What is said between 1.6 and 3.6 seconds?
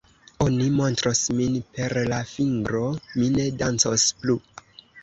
per la fingro; mi ne